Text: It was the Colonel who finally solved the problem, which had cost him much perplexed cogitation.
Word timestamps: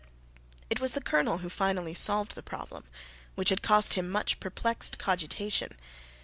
It 0.67 0.79
was 0.79 0.93
the 0.93 0.99
Colonel 0.99 1.37
who 1.45 1.49
finally 1.51 1.93
solved 1.93 2.33
the 2.33 2.41
problem, 2.41 2.85
which 3.35 3.49
had 3.49 3.61
cost 3.61 3.93
him 3.93 4.09
much 4.09 4.39
perplexed 4.39 4.97
cogitation. 4.97 5.75